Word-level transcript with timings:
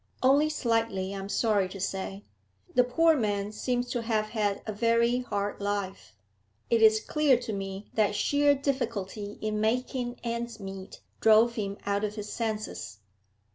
'Only 0.23 0.49
slightly, 0.49 1.13
I 1.13 1.19
am 1.19 1.29
sorry 1.29 1.69
to 1.69 1.79
say. 1.79 2.23
The 2.73 2.83
poor 2.83 3.15
man 3.15 3.51
seems 3.51 3.87
to 3.91 4.01
have 4.01 4.29
had 4.29 4.63
a 4.65 4.73
very 4.73 5.19
hard 5.19 5.61
life; 5.61 6.15
it 6.71 6.81
is 6.81 6.99
clear 7.05 7.37
to 7.37 7.53
me 7.53 7.91
that 7.93 8.15
sheer 8.15 8.55
difficulty 8.55 9.37
in 9.41 9.61
making 9.61 10.19
ends 10.23 10.59
meet 10.59 11.01
drove 11.19 11.53
him 11.53 11.77
out 11.85 12.03
of 12.03 12.15
his 12.15 12.33
senses. 12.33 12.97